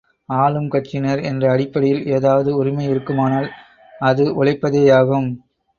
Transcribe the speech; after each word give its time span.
ஆளும் 0.29 0.69
கட்சியினர் 0.69 1.21
என்ற 1.21 1.43
அடிப்படையில் 1.51 2.01
ஏதாவது 2.07 2.49
உரிமை 2.57 2.85
இருக்குமானால் 2.85 3.47
அது 4.01 4.25
உழைப்பதேயாகும். 4.35 5.29